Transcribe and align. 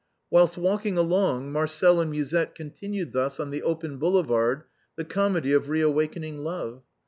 Whilst 0.31 0.57
walking 0.57 0.97
along 0.97 1.51
Marcel 1.51 2.01
and 2.01 2.09
Musette 2.09 2.55
continued 2.55 3.13
thus 3.13 3.39
on 3.39 3.51
the 3.51 3.61
open 3.61 3.97
Boulevard 3.97 4.63
the 4.95 5.05
comedy 5.05 5.53
of 5.53 5.69
re 5.69 5.81
awakening 5.81 6.39
love. 6.39 6.81